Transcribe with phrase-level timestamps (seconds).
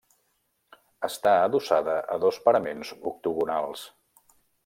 [1.07, 3.87] Està adossada a dos paraments octogonals.